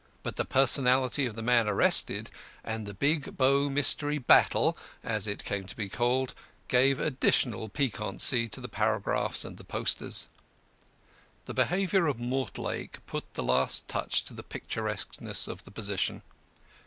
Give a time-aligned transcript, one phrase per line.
[0.23, 2.31] But the personality of the man arrested,
[2.63, 6.33] and the Big Bow Mystery Battle as it came to be called
[6.69, 10.27] gave additional piquancy to the paragraphs and the posters.
[11.45, 16.23] The behaviour of Mortlake put the last touch to the picturesqueness of the position.